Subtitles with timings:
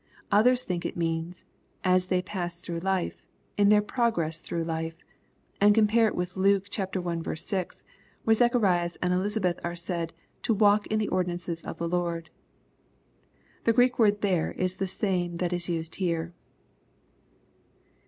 [0.31, 1.45] Others think it means,"
[1.93, 3.21] as they pass through life,—
[3.59, 5.05] ^in their progress through life,"
[5.61, 7.83] and compare it with Luke L 6,
[8.23, 10.11] where Zacharias and Elisabeth are said,"
[10.41, 12.31] to walk in the ordinances of the Lord."
[13.65, 16.33] The Greek word there is the same that is used here.